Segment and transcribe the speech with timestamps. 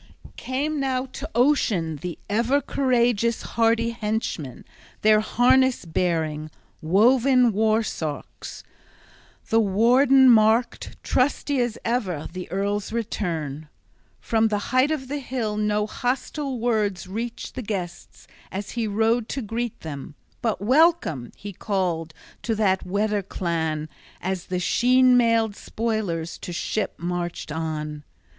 [0.23, 4.65] XXVII CAME now to ocean the ever courageous hardy henchmen,
[5.03, 6.49] their harness bearing,
[6.81, 8.63] woven war sarks.
[9.49, 13.69] The warden marked, trusty as ever, the earl's return.
[14.19, 19.29] From the height of the hill no hostile words reached the guests as he rode
[19.29, 23.87] to greet them; but "Welcome!" he called to that Weder clan
[24.19, 28.03] as the sheen mailed spoilers to ship marched on.